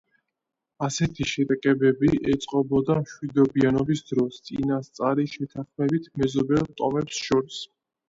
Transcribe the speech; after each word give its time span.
ასეთი 0.85 1.27
შეტაკებები 1.31 2.09
ეწყობოდა 2.33 2.97
მშვიდობიანობის 3.03 4.03
დროს 4.11 4.43
წინასწარი 4.51 5.29
შეთანხმებით 5.37 6.13
მეზობელ 6.21 6.71
ტომებს 6.83 7.25
შორის. 7.33 7.67